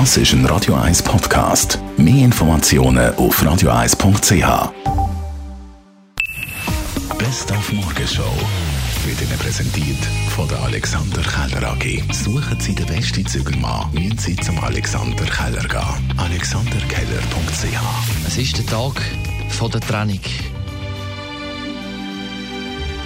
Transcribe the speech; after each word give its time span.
Das 0.00 0.16
ist 0.16 0.32
ein 0.32 0.44
Radio 0.46 0.74
1 0.74 1.04
Podcast. 1.04 1.78
Mehr 1.96 2.24
Informationen 2.24 3.14
auf 3.14 3.40
radio1.ch. 3.40 4.72
Best 7.16 7.52
auf 7.52 7.72
Morgenshow 7.72 8.34
wird 9.06 9.22
Ihnen 9.22 9.38
präsentiert 9.38 10.04
von 10.34 10.48
der 10.48 10.60
Alexander 10.64 11.22
Keller 11.22 11.68
AG. 11.68 12.12
Suchen 12.12 12.58
Sie 12.58 12.74
den 12.74 12.86
besten 12.86 13.24
Zügelmann, 13.24 13.88
müssen 13.92 14.18
Sie 14.18 14.34
zum 14.34 14.58
Alexander 14.64 15.26
Keller 15.26 15.62
gehen. 15.62 16.18
AlexanderKeller.ch 16.18 18.26
Es 18.26 18.36
ist 18.36 18.58
der 18.58 18.66
Tag 18.66 19.00
von 19.50 19.70
der 19.70 19.80
Trennung. 19.80 20.18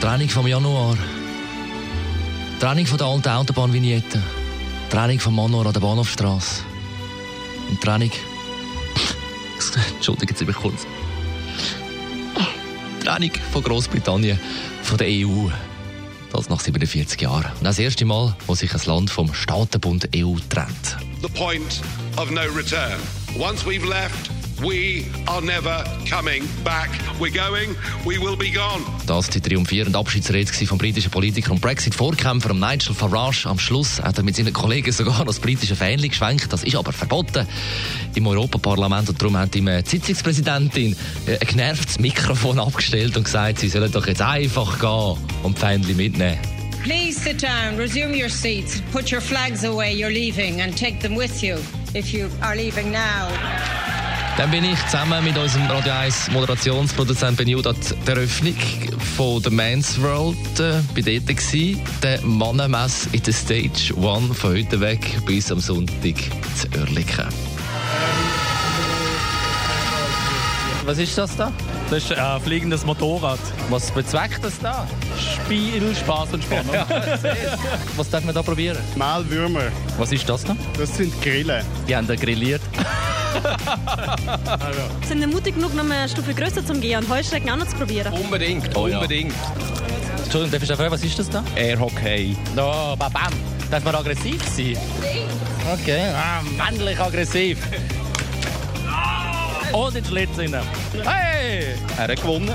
Trennung 0.00 0.28
vom 0.28 0.48
Januar. 0.48 0.96
Trennung 2.58 2.86
von 2.86 2.98
der 2.98 3.06
alten 3.06 3.28
Autobahnvignette. 3.28 4.20
Trennung 4.90 5.20
vom 5.20 5.36
Manor 5.36 5.66
an 5.66 5.72
der 5.72 5.80
Bahnhofstrasse. 5.80 6.71
Und 7.70 7.80
Trennung. 7.80 8.10
Entschuldigen 9.94 10.34
Sie 10.36 10.44
mich 10.44 10.56
kurz. 10.56 10.86
Trennung 13.02 13.30
von 13.52 13.62
Großbritannien, 13.62 14.38
von 14.82 14.98
der 14.98 15.08
EU. 15.08 15.48
Das 16.32 16.48
nach 16.48 16.60
47 16.60 17.20
Jahren. 17.20 17.50
Und 17.58 17.64
das 17.64 17.78
erste 17.78 18.04
Mal, 18.04 18.34
wo 18.46 18.54
sich 18.54 18.72
ein 18.74 18.80
Land 18.86 19.10
vom 19.10 19.32
Staatenbund 19.34 20.08
EU 20.16 20.36
trennt. 20.48 20.96
the 21.22 21.28
point 21.28 21.80
of 22.18 22.30
no 22.30 22.48
return. 22.50 22.98
Once 23.38 23.64
we've 23.64 23.84
left, 23.88 24.30
we 24.62 25.04
are 25.26 25.42
never 25.42 25.84
coming 26.08 26.44
back. 26.64 26.90
We're 27.18 27.32
going, 27.32 27.76
we 28.04 28.18
will 28.18 28.36
be 28.36 28.50
gone. 28.50 28.84
Das 29.06 29.28
die 29.28 29.40
triumphierende 29.40 29.98
Abschiedsrede 29.98 30.52
vom 30.66 30.78
britischen 30.78 31.10
Politiker 31.10 31.52
und 31.52 31.60
Brexit-Vorkämpfer 31.60 32.54
Nigel 32.54 32.94
Farage. 32.94 33.46
Am 33.46 33.58
Schluss 33.58 34.00
hat 34.00 34.18
er 34.18 34.24
mit 34.24 34.36
seinen 34.36 34.52
Kollegen 34.52 34.92
sogar 34.92 35.18
noch 35.18 35.26
das 35.26 35.40
britische 35.40 35.76
Fähnchen 35.76 36.08
geschwenkt. 36.08 36.52
Das 36.52 36.62
ist 36.62 36.76
aber 36.76 36.92
verboten 36.92 37.46
im 38.14 38.26
Europaparlament 38.26 39.08
und 39.08 39.20
darum 39.20 39.36
hat 39.36 39.54
ihm 39.56 39.66
die 39.66 39.88
Sitzungspräsidentin 39.88 40.96
äh, 41.26 41.38
ein 41.38 41.46
genervtes 41.46 41.98
Mikrofon 41.98 42.58
abgestellt 42.58 43.16
und 43.16 43.24
gesagt, 43.24 43.58
sie 43.58 43.68
sollen 43.68 43.90
doch 43.90 44.06
jetzt 44.06 44.22
einfach 44.22 44.78
gehen 44.78 45.28
und 45.42 45.56
die 45.56 45.60
Fähnchen 45.60 45.96
mitnehmen. 45.96 46.38
Please 46.82 47.20
sit 47.20 47.40
down, 47.40 47.76
resume 47.76 48.12
your 48.12 48.28
seats, 48.28 48.82
put 48.92 49.12
your 49.12 49.20
flags 49.20 49.64
away, 49.64 49.94
you're 49.94 50.12
leaving, 50.12 50.60
and 50.60 50.76
take 50.76 50.98
them 50.98 51.16
with 51.16 51.40
you 51.42 51.56
if 51.94 52.12
you 52.12 52.28
are 52.40 52.56
leaving 52.56 52.90
now. 52.90 53.28
Dann 54.38 54.50
bin 54.50 54.64
ich 54.64 54.78
zusammen 54.86 55.22
mit 55.24 55.36
unserem 55.36 55.66
Radio 55.66 55.92
1 55.92 56.30
Moderationsproduzent 56.30 57.36
Ben 57.36 57.48
Judat 57.48 57.76
der 58.06 58.16
Eröffnung 58.16 58.56
von 59.16 59.42
der 59.42 59.52
Men's 59.52 60.00
World 60.00 60.36
äh, 60.58 60.80
bei 60.94 61.02
dort 61.02 61.36
gsi. 61.36 61.78
Der 62.02 62.20
Mannenmess 62.22 63.08
in 63.12 63.22
der 63.22 63.32
Stage 63.32 63.94
One 63.96 64.32
von 64.32 64.54
heute 64.54 64.80
weg 64.80 65.18
bis 65.26 65.52
am 65.52 65.60
Sonntag 65.60 66.16
zu 66.56 66.66
Oerlikon. 66.78 67.26
Was 70.86 70.98
ist 70.98 71.16
das 71.16 71.36
da? 71.36 71.52
Das 71.90 72.02
ist 72.02 72.12
ein 72.12 72.40
fliegendes 72.40 72.84
Motorrad. 72.86 73.38
Was 73.68 73.90
bezweckt 73.90 74.42
das 74.42 74.58
da? 74.58 74.88
Spiel, 75.44 75.94
Spaß 75.94 76.32
und 76.32 76.42
Spannung. 76.42 76.74
Was 77.96 78.10
darf 78.10 78.24
man 78.24 78.34
da 78.34 78.42
probieren? 78.42 78.78
Maulwürmer, 78.96 79.70
Was 79.98 80.10
ist 80.10 80.26
das 80.28 80.42
da? 80.42 80.56
das 80.78 80.96
sind 80.96 81.12
Grillen. 81.22 81.64
Die 81.86 81.94
haben 81.94 82.06
da 82.06 82.16
grilliert. 82.16 82.62
Sind 85.08 85.20
wir 85.20 85.26
mutig 85.26 85.54
genug, 85.54 85.74
noch 85.74 85.84
eine 85.84 86.08
Stufe 86.08 86.34
größer 86.34 86.64
zu 86.64 86.74
gehen 86.74 86.98
und 87.04 87.08
Heuschrecken 87.08 87.50
auch 87.50 87.56
noch 87.56 87.66
zu 87.66 87.76
probieren. 87.76 88.12
Unbedingt, 88.12 88.76
Oh 88.76 88.86
ja. 88.86 88.98
unbedingt. 88.98 89.34
Entschuldigung, 90.24 90.50
darf 90.52 90.62
ich 90.70 90.76
fragen, 90.76 90.90
was 90.92 91.02
ist 91.04 91.18
das 91.18 91.28
da? 91.30 91.44
Airhockey. 91.56 92.36
No, 92.56 92.94
bam, 92.98 93.12
bam. 93.12 93.32
Darf 93.70 93.84
man 93.84 93.94
aggressiv 93.94 94.42
sein? 94.48 94.76
Okay, 95.72 96.08
ah, 96.14 96.42
männlich 96.70 96.98
aggressiv. 96.98 97.58
Oh, 99.72 99.88
den 99.90 100.04
Schlitz 100.04 100.38
rein. 100.38 100.54
Hey! 101.04 101.74
Er 101.96 102.08
hat 102.08 102.20
gewonnen. 102.20 102.50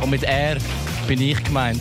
Und 0.00 0.10
mit 0.10 0.24
er 0.24 0.56
bin 1.06 1.20
ich 1.20 1.42
gemeint. 1.44 1.80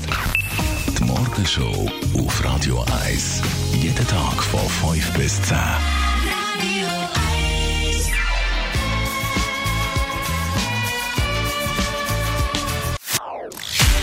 Die 1.00 1.04
Morgenshow 1.04 1.90
auf 2.20 2.46
Radio 2.46 2.86
1. 3.06 3.42
Jeden 3.74 4.08
Tag 4.08 4.44
von 4.44 4.94
5 4.94 5.14
bis 5.14 5.42
10. 5.42 5.58